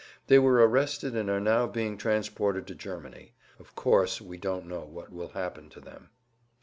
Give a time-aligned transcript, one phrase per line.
[0.25, 3.33] They were arrested and are now being transported to Germany.
[3.59, 6.09] Of course, we don't know what will happen to them."